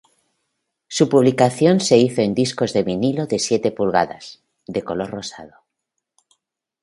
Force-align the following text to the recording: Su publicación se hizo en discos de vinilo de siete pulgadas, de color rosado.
Su 0.87 1.09
publicación 1.09 1.79
se 1.79 1.95
hizo 1.99 2.21
en 2.21 2.33
discos 2.33 2.73
de 2.73 2.81
vinilo 2.81 3.27
de 3.27 3.37
siete 3.37 3.71
pulgadas, 3.71 4.41
de 4.65 4.81
color 4.81 5.11
rosado. 5.11 5.53